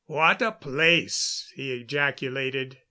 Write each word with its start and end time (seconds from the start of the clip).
"What 0.07 0.41
a 0.41 0.51
place!" 0.51 1.51
he 1.55 1.71
ejaculated. 1.73 2.79